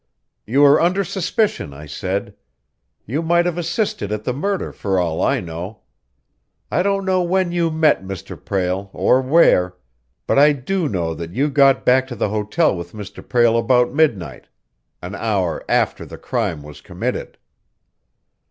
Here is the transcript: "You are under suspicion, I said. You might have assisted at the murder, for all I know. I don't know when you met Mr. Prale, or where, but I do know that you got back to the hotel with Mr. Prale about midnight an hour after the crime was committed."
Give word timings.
"You 0.47 0.65
are 0.65 0.81
under 0.81 1.03
suspicion, 1.03 1.75
I 1.75 1.85
said. 1.85 2.35
You 3.05 3.21
might 3.21 3.45
have 3.45 3.59
assisted 3.59 4.11
at 4.11 4.23
the 4.23 4.33
murder, 4.33 4.71
for 4.71 4.97
all 4.99 5.21
I 5.21 5.39
know. 5.39 5.81
I 6.71 6.81
don't 6.81 7.05
know 7.05 7.21
when 7.21 7.51
you 7.51 7.69
met 7.69 8.01
Mr. 8.03 8.35
Prale, 8.35 8.89
or 8.93 9.21
where, 9.21 9.75
but 10.25 10.39
I 10.39 10.53
do 10.53 10.89
know 10.89 11.13
that 11.13 11.33
you 11.35 11.51
got 11.51 11.85
back 11.85 12.07
to 12.07 12.15
the 12.15 12.29
hotel 12.29 12.75
with 12.75 12.93
Mr. 12.93 13.21
Prale 13.23 13.59
about 13.59 13.93
midnight 13.93 14.47
an 15.03 15.13
hour 15.13 15.63
after 15.69 16.03
the 16.03 16.17
crime 16.17 16.63
was 16.63 16.81
committed." 16.81 17.37